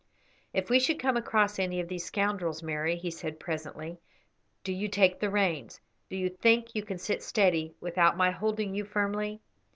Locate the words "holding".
8.31-8.73